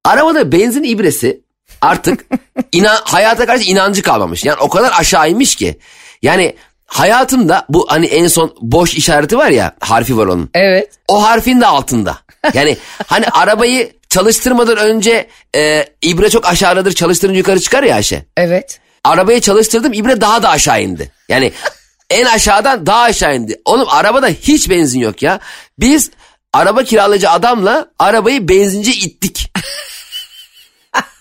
[0.05, 1.41] Arabada benzin ibresi
[1.81, 2.25] artık
[2.71, 4.45] inan, hayata karşı inancı kalmamış.
[4.45, 5.79] Yani o kadar aşağı inmiş ki.
[6.21, 10.49] Yani hayatımda bu hani en son boş işareti var ya harfi var onun.
[10.53, 10.91] Evet.
[11.07, 12.17] O harfin de altında.
[12.53, 18.25] Yani hani arabayı çalıştırmadan önce e, ibre çok aşağıdadır çalıştırınca yukarı çıkar ya Ayşe.
[18.37, 18.79] Evet.
[19.03, 21.11] Arabayı çalıştırdım ibre daha da aşağı indi.
[21.29, 21.51] Yani
[22.09, 23.61] en aşağıdan daha aşağı indi.
[23.65, 25.39] Oğlum arabada hiç benzin yok ya.
[25.79, 26.11] Biz
[26.53, 29.51] araba kiralayıcı adamla arabayı benzinci ittik.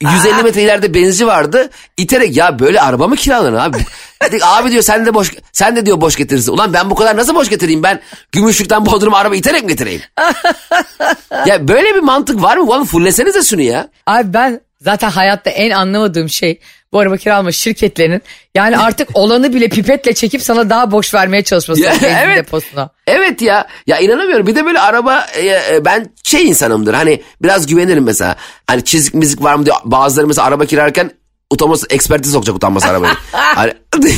[0.00, 1.70] 150 metre ileride benzinci vardı.
[1.96, 3.78] İterek ya böyle araba mı kiralanır abi?
[4.22, 6.52] Dedik, abi diyor sen de boş sen de diyor boş getirirsin.
[6.52, 7.82] Ulan ben bu kadar nasıl boş getireyim?
[7.82, 8.00] Ben
[8.32, 10.02] Gümüşlük'ten Bodrum'a araba iterek mi getireyim?
[11.46, 12.62] ya böyle bir mantık var mı?
[12.62, 13.88] Ulan fullesenize şunu ya.
[14.06, 16.60] Abi ben zaten hayatta en anlamadığım şey
[16.92, 18.22] bu araba kiralama şirketlerinin
[18.54, 22.36] yani artık olanı bile pipetle çekip sana daha boş vermeye çalışması Ya, evet.
[22.36, 22.90] deposuna.
[23.06, 23.66] Evet ya.
[23.86, 24.46] Ya inanamıyorum.
[24.46, 26.94] Bir de böyle araba e, e, ben şey insanımdır.
[26.94, 28.36] Hani biraz güvenirim mesela.
[28.66, 31.10] Hani çizik mizik var mı diye bazıları mesela araba kirarken
[31.50, 33.12] utanması ekspertize sokacak utanması arabayı.
[33.32, 33.74] Hani-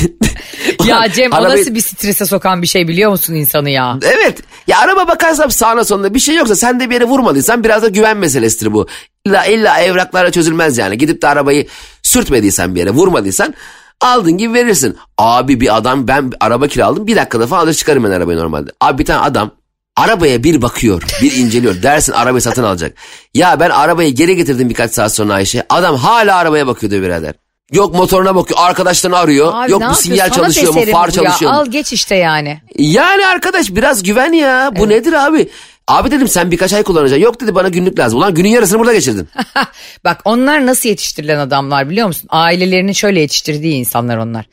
[0.85, 3.97] Ya Cem o Arabayı- nasıl bir strese sokan bir şey biliyor musun insanı ya?
[4.03, 4.37] Evet.
[4.67, 7.87] Ya araba bakarsam sağına sonunda bir şey yoksa sen de bir yere vurmadıysan biraz da
[7.87, 8.87] güven meselesidir bu.
[9.25, 10.97] İlla, illa evraklarla çözülmez yani.
[10.97, 11.67] Gidip de arabayı
[12.03, 13.53] sürtmediysen bir yere vurmadıysan
[14.01, 14.97] aldın gibi verirsin.
[15.17, 18.71] Abi bir adam ben bir araba kiraladım bir dakikada falan alır çıkarım ben arabayı normalde.
[18.81, 19.51] Abi bir tane adam
[19.95, 22.93] arabaya bir bakıyor bir inceliyor dersin arabayı satın alacak.
[23.33, 27.33] Ya ben arabayı geri getirdim birkaç saat sonra Ayşe adam hala arabaya bakıyor diyor birader.
[27.71, 29.53] Yok motoruna bakıyor arkadaşlarını arıyor.
[29.55, 31.57] Abi Yok bu sinyal Sanat çalışıyor mu far çalışıyor mu?
[31.57, 32.61] Al geç işte yani.
[32.77, 34.71] Yani arkadaş biraz güven ya.
[34.75, 35.49] Bu nedir abi?
[35.91, 37.23] Abi dedim sen birkaç ay kullanacaksın.
[37.23, 38.19] Yok dedi bana günlük lazım.
[38.19, 39.29] Ulan günün yarısını burada geçirdin.
[40.03, 42.27] Bak onlar nasıl yetiştirilen adamlar biliyor musun?
[42.29, 44.45] Ailelerinin şöyle yetiştirdiği insanlar onlar.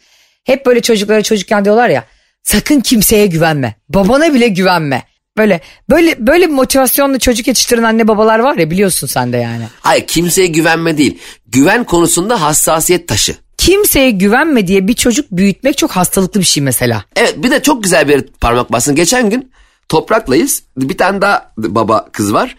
[0.45, 2.05] Hep böyle çocuklara çocukken diyorlar ya
[2.43, 3.75] sakın kimseye güvenme.
[3.89, 5.03] Babana bile güvenme.
[5.37, 9.65] Böyle böyle böyle motivasyonla çocuk yetiştiren anne babalar var ya biliyorsun sen de yani.
[9.81, 11.19] Hayır kimseye güvenme değil.
[11.47, 13.37] Güven konusunda hassasiyet taşı.
[13.59, 17.05] Kimseye güvenme diye bir çocuk büyütmek çok hastalıklı bir şey mesela.
[17.17, 18.95] Evet bir de çok güzel bir parmak bastın.
[18.95, 19.53] Geçen gün
[19.89, 20.63] topraklayız.
[20.77, 22.57] Bir tane daha baba kız var.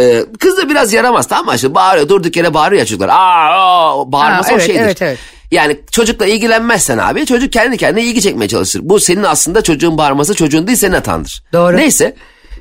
[0.00, 1.54] Ee, kız da biraz yaramaz tamam mı?
[1.54, 3.08] İşte bağırıyor durduk yere bağırıyor ya çocuklar.
[3.08, 4.80] Aa, aa, bağırması Ha, o evet, şeydir.
[4.80, 5.18] evet, evet.
[5.50, 8.80] Yani çocukla ilgilenmezsen abi çocuk kendi kendine ilgi çekmeye çalışır.
[8.84, 11.42] Bu senin aslında çocuğun bağırması çocuğun değil senin hatandır.
[11.52, 11.76] Doğru.
[11.76, 12.16] Neyse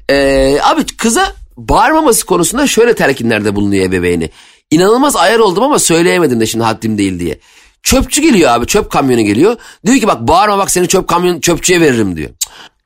[0.10, 4.30] ee, abi kıza bağırmaması konusunda şöyle telkinlerde bulunuyor ebeveyni.
[4.72, 7.40] İnanılmaz ayar oldum ama söyleyemedim de şimdi haddim değil diye.
[7.84, 9.58] Çöpçü geliyor abi çöp kamyonu geliyor.
[9.86, 12.30] Diyor ki bak bağırma bak seni çöp kamyon çöpçüye veririm diyor.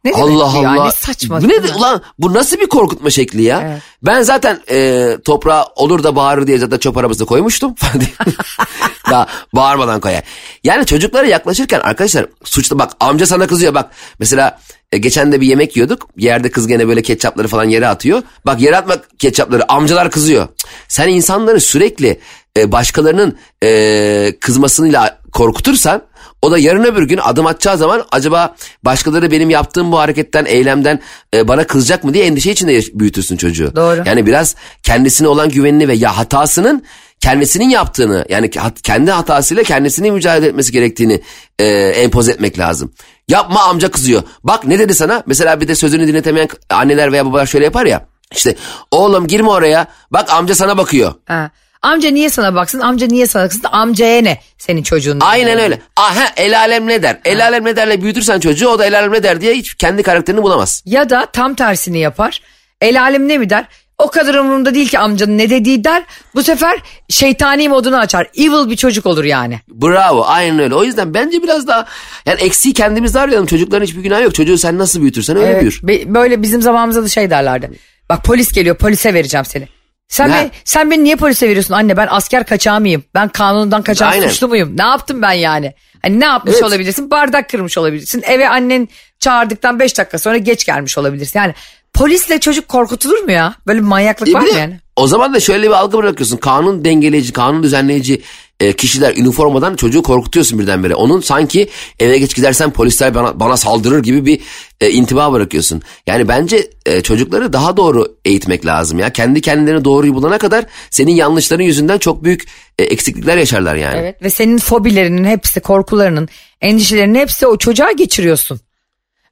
[0.05, 0.71] Ne demek Allah ya?
[0.71, 0.85] Allah.
[0.85, 1.41] Ne saçma.
[1.41, 3.61] Bu nedir ulan bu nasıl bir korkutma şekli ya?
[3.65, 3.81] Evet.
[4.03, 7.75] Ben zaten e, toprağa olur da bağırır diye zaten çöp arabasına koymuştum.
[9.09, 10.23] Daha bağırmadan koyar.
[10.63, 13.91] Yani çocuklara yaklaşırken arkadaşlar suçlu bak amca sana kızıyor bak.
[14.19, 14.59] Mesela
[14.91, 16.07] e, geçen de bir yemek yiyorduk.
[16.17, 18.23] Yerde kız gene böyle ketçapları falan yere atıyor.
[18.45, 20.47] Bak yere atma ketçapları amcalar kızıyor.
[20.87, 22.19] Sen insanları sürekli
[22.57, 26.01] e, başkalarının e, kızmasıyla korkutursan
[26.41, 30.99] o da yarın öbür gün adım atacağı zaman acaba başkaları benim yaptığım bu hareketten, eylemden
[31.33, 33.75] e, bana kızacak mı diye endişe içinde büyütürsün çocuğu.
[33.75, 34.03] Doğru.
[34.05, 36.83] Yani biraz kendisine olan güvenini ve ya hatasının
[37.19, 38.49] kendisinin yaptığını yani
[38.83, 41.21] kendi hatasıyla kendisini mücadele etmesi gerektiğini
[41.59, 42.91] e, empoze etmek lazım.
[43.27, 44.23] Yapma amca kızıyor.
[44.43, 45.23] Bak ne dedi sana?
[45.25, 48.05] Mesela bir de sözünü dinletemeyen anneler veya babalar şöyle yapar ya.
[48.31, 48.55] İşte
[48.91, 49.87] oğlum girme oraya.
[50.11, 51.13] Bak amca sana bakıyor.
[51.25, 51.51] Ha.
[51.85, 52.79] Amca niye sana baksın?
[52.79, 53.61] Amca niye sana baksın?
[53.71, 55.19] Amcaya ne senin çocuğun?
[55.19, 55.79] Aynen öyle.
[55.97, 57.19] Aha el alem ne der?
[57.25, 60.03] El alem ne derle büyütürsen çocuğu o da el alem ne der diye hiç kendi
[60.03, 60.83] karakterini bulamaz.
[60.85, 62.41] Ya da tam tersini yapar.
[62.81, 63.65] El alem ne mi der?
[63.97, 66.03] O kadar umurumda değil ki amcanın ne dediği der.
[66.35, 68.27] Bu sefer şeytani modunu açar.
[68.37, 69.59] Evil bir çocuk olur yani.
[69.67, 70.75] Bravo aynen öyle.
[70.75, 71.85] O yüzden bence biraz daha
[72.25, 73.45] yani eksiği kendimizde arayalım.
[73.47, 74.35] Çocukların hiçbir günahı yok.
[74.35, 75.79] Çocuğu sen nasıl büyütürsen öyle Evet, büyür.
[75.83, 77.71] be- böyle bizim zamanımızda da şey derlerdi.
[78.09, 79.67] Bak polis geliyor polise vereceğim seni.
[80.07, 80.33] Sen, Ne?
[80.35, 83.03] beni, sen beni niye polise veriyorsun anne ben asker kaçağı mıyım?
[83.15, 84.27] Ben kanundan kaçan Aynen.
[84.27, 84.77] suçlu muyum?
[84.77, 85.73] Ne yaptım ben yani?
[86.01, 86.63] Hani ne yapmış Evet.
[86.63, 87.11] olabilirsin?
[87.11, 88.23] Bardak kırmış olabilirsin.
[88.27, 88.87] Eve annen
[89.19, 91.39] çağırdıktan 5 dakika sonra geç gelmiş olabilirsin.
[91.39, 91.53] Yani
[91.93, 93.55] polisle çocuk korkutulur mu ya?
[93.67, 94.79] Böyle bir manyaklık E var mı yani?
[94.95, 96.37] O zaman da şöyle bir algı bırakıyorsun.
[96.37, 98.21] Kanun dengeleyici, kanun düzenleyici
[98.59, 100.95] e, kişiler üniformadan çocuğu korkutuyorsun birdenbire.
[100.95, 104.41] Onun sanki eve geç gidersen polisler bana, bana saldırır gibi bir
[104.81, 105.81] e, intiba bırakıyorsun.
[106.07, 109.09] Yani bence e, çocukları daha doğru eğitmek lazım ya.
[109.13, 112.45] Kendi kendilerine doğruyu bulana kadar senin yanlışların yüzünden çok büyük
[112.79, 113.97] e, eksiklikler yaşarlar yani.
[113.97, 116.29] Evet ve senin fobilerinin hepsi, korkularının,
[116.61, 118.59] endişelerinin hepsi o çocuğa geçiriyorsun.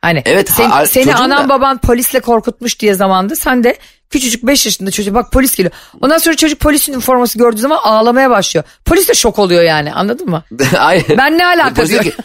[0.02, 3.78] Hani Evet, sen- ha- seni anan da- baban polisle korkutmuş diye zamanda sen de
[4.13, 5.73] küçücük 5 yaşında çocuk bak polis geliyor.
[6.02, 8.63] Ondan sonra çocuk polisin üniforması gördüğü zaman ağlamaya başlıyor.
[8.86, 10.43] Polis de şok oluyor yani anladın mı?
[10.78, 11.17] Aynen.
[11.17, 12.15] Ben ne alaka Polis diyor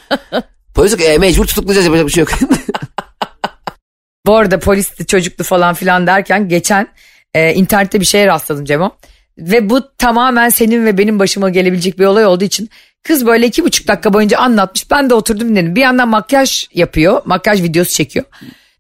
[0.74, 2.30] polis diyor ki e, mecbur tutuklayacağız yapacak bir şey yok.
[4.26, 6.88] Bu arada polisti çocuklu falan filan derken geçen
[7.34, 8.96] e, internette bir şeye rastladım Cemo.
[9.38, 12.70] Ve bu tamamen senin ve benim başıma gelebilecek bir olay olduğu için
[13.02, 14.90] kız böyle iki buçuk dakika boyunca anlatmış.
[14.90, 15.76] Ben de oturdum dinledim.
[15.76, 17.22] Bir yandan makyaj yapıyor.
[17.24, 18.24] Makyaj videosu çekiyor.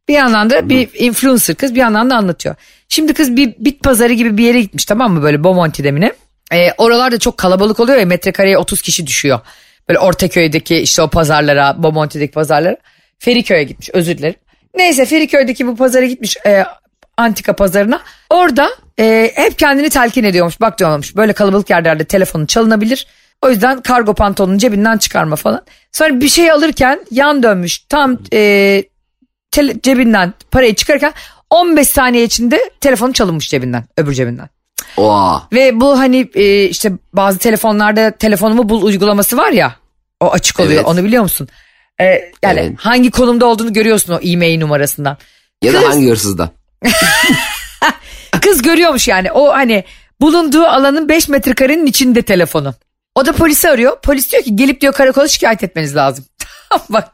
[0.08, 2.54] Bir yandan da bir influencer kız bir yandan da anlatıyor.
[2.88, 6.12] Şimdi kız bir bit pazarı gibi bir yere gitmiş tamam mı böyle Bomonti'de mi ne?
[6.52, 9.40] E, oralarda çok kalabalık oluyor ya metrekareye 30 kişi düşüyor.
[9.88, 12.76] Böyle Ortaköy'deki işte o pazarlara, Bomonti'deki pazarlara.
[13.18, 14.34] Feriköy'e gitmiş özür dilerim.
[14.74, 16.64] Neyse Feriköy'deki bu pazara gitmiş e,
[17.16, 18.00] antika pazarına.
[18.30, 18.68] Orada
[19.00, 20.60] e, hep kendini telkin ediyormuş.
[20.60, 23.06] Bak diyormuş böyle kalabalık yerlerde telefonu çalınabilir.
[23.42, 25.62] O yüzden kargo pantolonunu cebinden çıkarma falan.
[25.92, 27.78] Sonra bir şey alırken yan dönmüş.
[27.78, 28.38] Tam e,
[29.52, 31.12] tele- cebinden parayı çıkarırken
[31.50, 34.48] 15 saniye içinde telefonu çalınmış cebinden öbür cebinden.
[34.96, 35.48] Oha.
[35.52, 39.76] Ve bu hani e, işte bazı telefonlarda telefonumu bul uygulaması var ya
[40.20, 40.86] o açık oluyor Evet.
[40.86, 41.48] onu biliyor musun?
[42.00, 42.04] E,
[42.42, 42.72] yani Evet.
[42.78, 45.16] hangi konumda olduğunu görüyorsun o e-mail numarasından.
[45.62, 46.50] Ya da Kız- hangi hırsızda?
[48.42, 49.84] Kız görüyormuş yani o hani
[50.20, 52.74] bulunduğu alanın 5 metrekarenin içinde telefonu.
[53.14, 54.00] O da polisi arıyor.
[54.00, 56.24] Polis diyor ki gelip diyor karakola şikayet etmeniz lazım.
[56.90, 57.12] Bak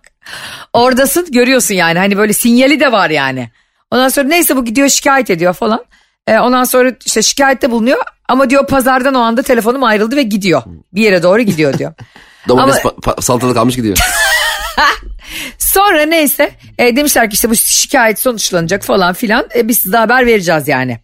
[0.73, 3.51] oradasın görüyorsun yani hani böyle sinyali de var yani.
[3.95, 5.85] Ondan sonra neyse bu gidiyor şikayet ediyor falan.
[6.27, 10.63] Ee, ondan sonra işte şikayette bulunuyor ama diyor pazardan o anda telefonum ayrıldı ve gidiyor.
[10.93, 11.93] Bir yere doğru gidiyor diyor.
[12.49, 13.99] Domates Ama- pa- pa- salatalık almış gidiyor.
[15.59, 20.27] Sonra neyse e, demişler ki işte bu şikayet sonuçlanacak falan filan e, biz size haber
[20.27, 20.99] vereceğiz yani.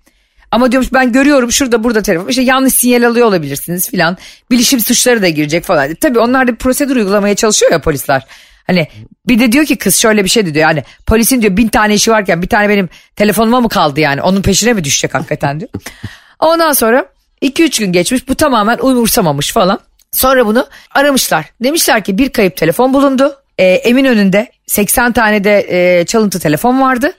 [0.50, 4.16] Ama diyormuş ben görüyorum şurada burada telefon işte yanlış sinyal alıyor olabilirsiniz filan.
[4.50, 5.94] Bilişim suçları da girecek falan.
[5.94, 8.26] Tabii onlar da prosedür uygulamaya çalışıyor ya polisler.
[8.70, 8.88] Hani
[9.28, 11.94] bir de diyor ki kız şöyle bir şey de diyor yani polisin diyor bin tane
[11.94, 15.70] işi varken bir tane benim telefonuma mı kaldı yani onun peşine mi düşecek hakikaten diyor.
[16.38, 17.06] Ondan sonra
[17.42, 19.80] 2-3 gün geçmiş bu tamamen umursamamış falan.
[20.12, 21.46] Sonra bunu aramışlar.
[21.64, 23.36] Demişler ki bir kayıp telefon bulundu.
[23.58, 27.12] Ee, Eminönü'nde 80 tane de e, çalıntı telefon vardı.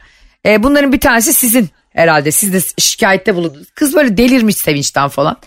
[0.46, 2.32] E, bunların bir tanesi sizin herhalde.
[2.32, 3.72] Siz de şikayette bulundunuz.
[3.76, 5.38] Kız böyle delirmiş sevinçten falan.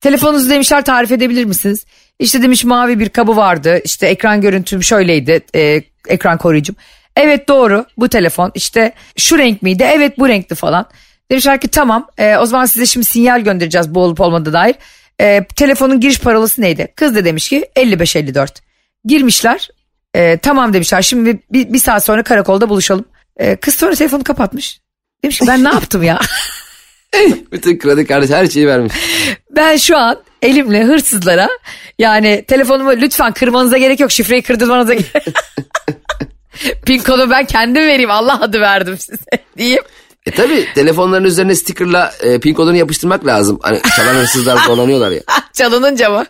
[0.00, 1.84] Telefonunuzu demişler tarif edebilir misiniz?
[2.22, 3.80] İşte demiş mavi bir kabı vardı.
[3.84, 5.40] İşte ekran görüntüm şöyleydi.
[5.54, 6.76] e, ekran koruyucum.
[7.16, 8.52] Evet doğru bu telefon.
[8.54, 9.88] İşte şu renk miydi?
[9.92, 10.86] Evet bu renkti falan.
[11.30, 14.74] Demişler ki tamam e, o zaman size şimdi sinyal göndereceğiz bu olup olmadığı dair.
[15.20, 16.92] E, telefonun giriş parolası neydi?
[16.96, 18.48] Kız da demiş ki 55-54.
[19.04, 19.68] Girmişler.
[20.14, 23.04] E, tamam demişler şimdi bir, bir saat sonra karakolda buluşalım.
[23.36, 24.80] E, kız sonra telefonu kapatmış.
[25.24, 26.20] Demiş ki ben ne yaptım ya?
[27.52, 28.92] Bütün kredi kardeş her şeyi vermiş.
[29.50, 31.48] Ben şu an elimle hırsızlara
[31.98, 35.12] yani telefonumu lütfen kırmanıza gerek yok şifreyi kırdırmanıza gerek
[36.86, 39.24] Pin kodu ben kendim vereyim Allah adı verdim size
[39.58, 39.82] diyeyim.
[40.26, 43.58] E tabi telefonların üzerine stickerla e, pin kodunu yapıştırmak lazım.
[43.62, 45.20] Hani çalan hırsızlar zorlanıyorlar ya.
[45.52, 46.26] Çalınınca mı?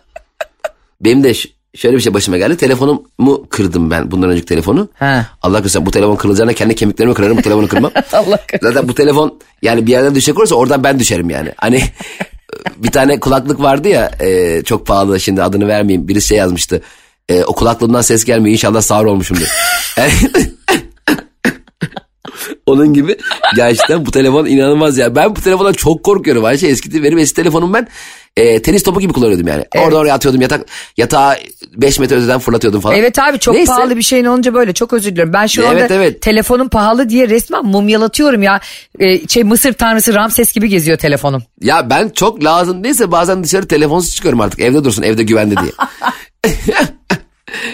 [1.01, 1.33] Benim de
[1.75, 2.57] şöyle bir şey başıma geldi.
[2.57, 4.89] Telefonumu kırdım ben bundan önceki telefonu.
[4.99, 5.27] Ha.
[5.41, 7.91] Allah korusun bu telefon kırılacağına kendi kemiklerimi kırarım bu telefonu kırmam.
[8.13, 8.67] Allah korusun.
[8.67, 11.51] Zaten bu telefon yani bir yerden düşecek olursa oradan ben düşerim yani.
[11.57, 11.83] Hani
[12.77, 16.07] bir tane kulaklık vardı ya e, çok pahalı şimdi adını vermeyeyim.
[16.07, 16.81] Birisi şey yazmıştı.
[17.29, 19.47] E, o kulaklığından ses gelmiyor inşallah sağır olmuşumdur.
[19.97, 20.11] Yani-
[22.65, 23.17] Onun gibi
[23.55, 25.15] gerçekten bu telefon inanılmaz ya.
[25.15, 26.45] Ben bu telefondan çok korkuyorum.
[26.45, 27.87] Ayşe eski benim eski telefonum ben
[28.37, 29.65] e, tenis topu gibi kullanıyordum yani.
[29.77, 30.65] Orada oraya atıyordum yatak
[30.97, 31.37] yatağa
[31.75, 32.95] 5 metre öteden fırlatıyordum falan.
[32.95, 33.71] Evet abi çok Neyse.
[33.71, 35.33] pahalı bir şeyin olunca böyle çok özür diliyorum.
[35.33, 36.21] Ben şu Evet, anda evet.
[36.21, 38.59] telefonum pahalı diye resmen mumyalatıyorum ya.
[38.99, 41.43] Ee, şey Mısır tanrısı Ramses gibi geziyor telefonum.
[41.61, 44.59] Ya ben çok lazım değilse bazen dışarı telefonsuz çıkıyorum artık.
[44.59, 45.71] Evde dursun evde güvende diye.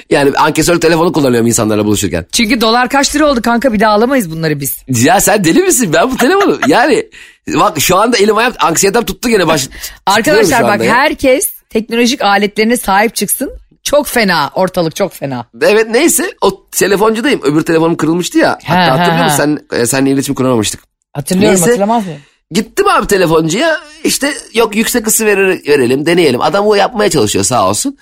[0.10, 2.26] yani ankesörlü telefonu kullanıyorum insanlarla buluşurken.
[2.32, 4.78] Çünkü dolar kaç lira oldu kanka bir daha alamayız bunları biz.
[4.88, 5.94] Ya sen deli misin?
[5.94, 7.06] Ben bu telefonu yani
[7.48, 9.70] bak şu anda elim ayağım anksiyetem tuttu gene baş.
[10.06, 10.96] Arkadaşlar bak ya.
[10.96, 13.52] herkes teknolojik aletlerine sahip çıksın.
[13.84, 15.46] Çok fena ortalık çok fena.
[15.62, 17.42] Evet neyse o telefoncudayım.
[17.44, 18.50] Öbür telefonum kırılmıştı ya.
[18.50, 19.38] Ha, Hatta ha, hatırlıyor musun?
[19.72, 20.82] Sen, e, seninle iletişim kuramamıştık.
[21.14, 21.66] Hatırlıyorum Neyse.
[21.66, 22.22] hatırlamaz mıyım?
[22.52, 26.42] Gittim abi telefoncuya işte yok yüksek ısı verir, verelim deneyelim.
[26.42, 27.98] Adam o yapmaya çalışıyor sağ olsun.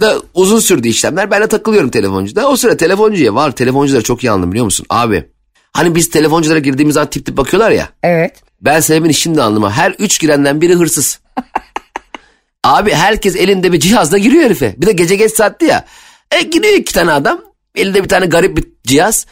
[0.00, 2.48] Da uzun sürdü işlemler ben de takılıyorum telefoncuda.
[2.48, 4.86] O sıra telefoncuya var telefoncuları çok iyi anladım biliyor musun?
[4.90, 5.24] Abi
[5.72, 7.88] hani biz telefonculara girdiğimiz zaman tip tip bakıyorlar ya.
[8.02, 8.42] Evet.
[8.60, 9.70] Ben sebebini şimdi anladım.
[9.70, 11.20] Her üç girenden biri hırsız.
[12.64, 14.74] Abi herkes elinde bir cihazla giriyor herife.
[14.78, 15.84] Bir de gece geç saatti ya.
[16.32, 17.40] E gidiyor iki tane adam.
[17.74, 19.26] Elinde bir tane garip bir cihaz.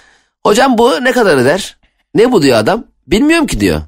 [0.46, 1.76] Hocam bu ne kadar eder?
[2.14, 2.85] Ne bu diyor adam.
[3.07, 3.83] Bilmiyorum ki diyor.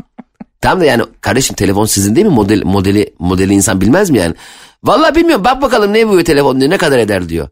[0.60, 2.32] Tamam da yani kardeşim telefon sizin değil mi?
[2.32, 4.34] Model, modeli, modeli insan bilmez mi yani?
[4.84, 7.48] Vallahi bilmiyorum bak bakalım ne bu telefon diyor ne kadar eder diyor.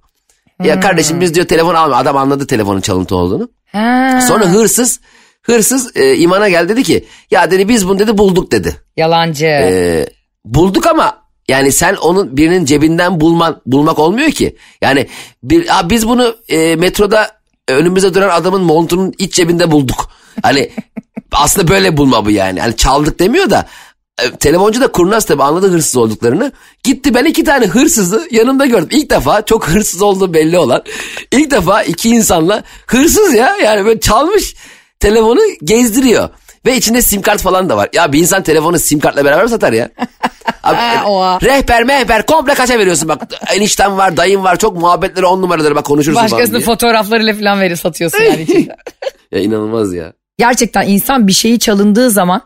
[0.64, 1.96] Ya kardeşim biz diyor telefon alma.
[1.96, 3.48] Adam anladı telefonun çalıntı olduğunu.
[3.72, 5.00] Ha, Sonra hırsız
[5.42, 8.76] hırsız e, imana geldi dedi ki ya dedi biz bunu dedi bulduk dedi.
[8.96, 9.46] yalancı.
[9.46, 10.06] E,
[10.44, 14.56] bulduk ama yani sen onun birinin cebinden bulman bulmak olmuyor ki.
[14.82, 15.06] Yani
[15.42, 17.30] bir "Aa, biz bunu e, metroda
[17.68, 20.10] önümüze duran adamın montunun iç cebinde bulduk.
[20.42, 20.70] Hani
[21.32, 22.60] aslında böyle bulma bu yani.
[22.60, 23.66] Hani çaldık demiyor da
[24.40, 26.52] telefoncu da kurnaz tabii anladı hırsız olduklarını.
[26.84, 28.88] Gitti ben iki tane hırsızı yanımda gördüm.
[28.90, 30.82] İlk defa çok hırsız olduğu belli olan.
[31.32, 34.54] İlk defa iki insanla hırsız ya yani böyle çalmış
[35.00, 36.28] telefonu gezdiriyor.
[36.66, 37.88] Ve içinde sim kart falan da var.
[37.92, 39.88] Ya bir insan telefonu sim kartla beraber mi satar ya?
[40.62, 43.22] Abi, rehber mehber komple kaça veriyorsun bak.
[43.54, 48.22] Enişten var dayın var çok muhabbetleri on numaraları bak konuşursun Başkasının fotoğraflarıyla falan verip satıyorsun
[48.22, 48.76] yani içinde.
[49.32, 50.12] Ya inanılmaz ya.
[50.38, 52.42] Gerçekten insan bir şeyi çalındığı zaman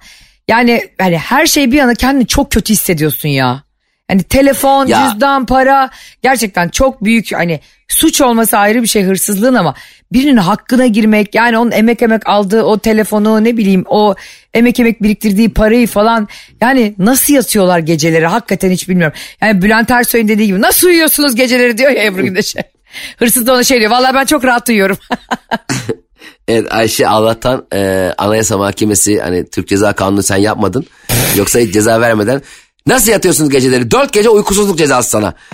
[0.49, 3.63] yani hani her şey bir yana kendini çok kötü hissediyorsun ya.
[4.09, 5.09] Hani telefon, Ya.
[5.11, 5.91] cüzdan, para
[6.23, 9.75] gerçekten çok büyük hani suç olması ayrı bir şey hırsızlığın ama
[10.13, 14.15] birinin hakkına girmek yani onun emek emek aldığı o telefonu ne bileyim o
[14.55, 16.29] emek emek biriktirdiği parayı falan
[16.61, 19.17] yani nasıl yatıyorlar geceleri hakikaten hiç bilmiyorum.
[19.41, 22.63] Yani Bülent Ersoy'un dediği gibi nasıl uyuyorsunuz geceleri diyor ya Ebru Gündeş'e.
[23.19, 24.99] Hırsız da ona şey diyor vallahi ben çok rahat uyuyorum.
[26.49, 30.87] Evet Ayşe Allah'tan e, Anayasa Mahkemesi hani Türk Ceza Kanunu sen yapmadın.
[31.37, 32.43] Yoksa hiç ceza vermeden
[32.87, 33.91] Nasıl yatıyorsunuz geceleri?
[33.91, 35.35] Dört gece uykusuzluk cezası sana.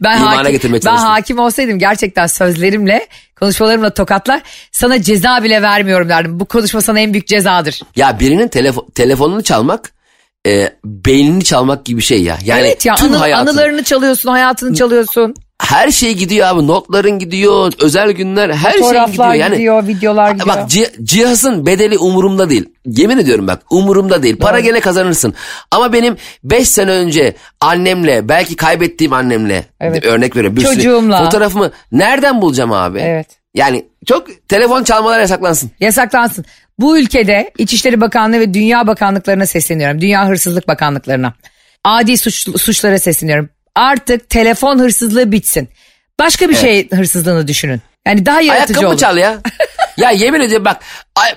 [0.00, 3.06] Ben İmana hakim, ben hakim olsaydım gerçekten sözlerimle,
[3.40, 4.42] konuşmalarımla tokatlar
[4.72, 6.40] sana ceza bile vermiyorum derdim.
[6.40, 7.80] Bu konuşma sana en büyük cezadır.
[7.96, 9.92] Ya birinin telefo- telefonunu çalmak
[10.46, 12.38] e, beynini çalmak gibi bir şey ya.
[12.44, 15.34] Yani evet ya tüm anı- hayatın, anılarını çalıyorsun, hayatını çalıyorsun.
[15.62, 16.66] Her şey gidiyor abi.
[16.66, 19.32] Notların gidiyor, özel günler her şey gidiyor.
[19.34, 20.48] Yani gidiyor, videolar gidiyor.
[20.56, 22.68] Bak ci- cihazın bedeli umurumda değil.
[22.86, 24.36] Yemin ediyorum bak umurumda değil.
[24.38, 25.34] Para gene kazanırsın.
[25.70, 30.04] Ama benim 5 sene önce annemle belki kaybettiğim annemle Evet.
[30.04, 30.56] örnek veriyorum.
[30.56, 31.24] Bir sürü Çocuğumla.
[31.24, 32.98] Fotoğrafımı nereden bulacağım abi?
[33.00, 33.26] Evet.
[33.54, 35.70] Yani çok telefon çalmalar yasaklansın.
[35.80, 36.44] Yasaklansın.
[36.78, 40.00] Bu ülkede İçişleri Bakanlığı ve Dünya Bakanlıklarına sesleniyorum.
[40.00, 41.34] Dünya Hırsızlık Bakanlıklarına.
[41.84, 43.48] Adi suç, suçlara sesleniyorum.
[43.76, 45.68] Artık telefon hırsızlığı bitsin.
[46.18, 47.80] Başka bir şey hırsızlığını düşünün.
[48.06, 48.96] Yani daha yaratıcı Ayakkabı olun.
[48.96, 49.40] çal ya.
[49.96, 50.82] ya yemin ediyorum bak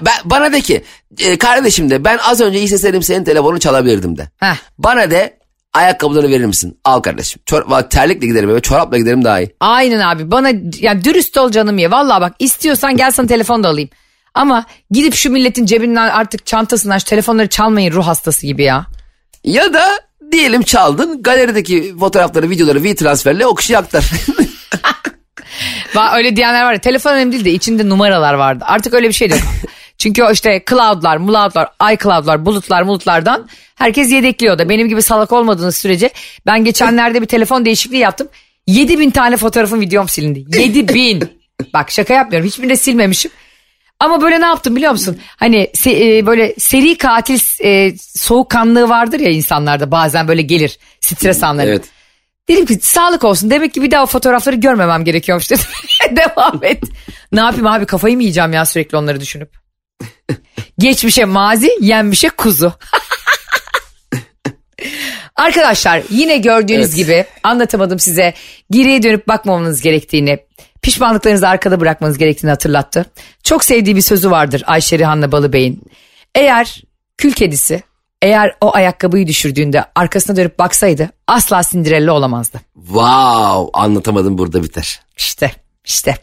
[0.01, 0.83] ben, bana de ki
[1.19, 4.29] e, kardeşim de ben az önce isteseydim senin telefonunu çalabilirdim de.
[4.39, 4.55] Heh.
[4.77, 5.37] Bana de
[5.73, 6.79] ayakkabıları verir misin?
[6.85, 7.41] Al kardeşim.
[7.45, 9.55] Çor- terlikle giderim eve çorapla giderim daha iyi.
[9.59, 11.91] Aynen abi bana ya dürüst ol canım ya.
[11.91, 13.89] Vallahi bak istiyorsan gel sana telefon da alayım.
[14.33, 18.85] Ama gidip şu milletin cebinden artık çantasından şu telefonları çalmayın ruh hastası gibi ya.
[19.43, 24.11] Ya da diyelim çaldın galerideki fotoğrafları videoları V-Transfer'le o kişiye aktar.
[26.15, 28.63] Öyle diyenler var ya telefon önemli değil de içinde numaralar vardı.
[28.67, 29.39] Artık öyle bir şey yok.
[29.97, 34.69] Çünkü o işte cloudlar, mulaudlar, iCloud'lar, bulutlar, bulutlardan herkes yedekliyor da.
[34.69, 36.09] Benim gibi salak olmadığınız sürece
[36.45, 38.27] ben geçenlerde bir telefon değişikliği yaptım.
[38.67, 40.59] 7000 tane fotoğrafım videom silindi.
[40.59, 41.23] 7000.
[41.73, 42.47] Bak şaka yapmıyorum.
[42.47, 43.31] Hiçbirini de silmemişim.
[43.99, 45.17] Ama böyle ne yaptım biliyor musun?
[45.37, 51.43] Hani se- e, böyle seri katil e, soğukkanlığı vardır ya insanlarda bazen böyle gelir stres
[51.43, 51.67] anları.
[51.69, 51.83] evet.
[52.49, 53.49] Dedim ki sağlık olsun.
[53.49, 55.65] Demek ki bir daha o fotoğrafları görmemem gerekiyormuş dedim.
[56.15, 56.83] Devam et.
[57.31, 59.49] Ne yapayım abi kafayı mı yiyeceğim ya sürekli onları düşünüp.
[60.79, 62.73] Geçmişe mazi, yenmişe kuzu.
[65.35, 66.95] Arkadaşlar yine gördüğünüz Evet.
[66.95, 68.33] gibi anlatamadım size.
[68.71, 70.39] Geriye dönüp bakmamanız gerektiğini,
[70.81, 73.05] pişmanlıklarınızı arkada bırakmanız gerektiğini hatırlattı.
[73.43, 75.81] Çok sevdiği bir sözü vardır Ayşe Rihanna Balıbey'in.
[76.35, 76.81] Eğer
[77.17, 77.83] kül kedisi
[78.21, 82.61] eğer o ayakkabıyı düşürdüğünde arkasına dönüp baksaydı asla Cinderella olamazdı.
[82.75, 85.01] Wow anlatamadım burada biter.
[85.17, 85.51] İşte
[85.85, 86.15] işte.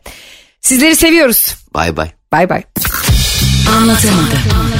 [0.61, 1.55] Sizleri seviyoruz.
[1.75, 2.11] Bay bay.
[2.33, 2.63] Bay bay.
[3.77, 4.76] Anlatamadım.